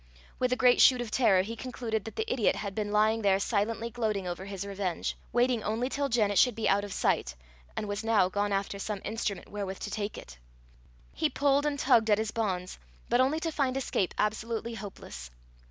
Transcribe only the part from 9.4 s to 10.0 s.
wherewith to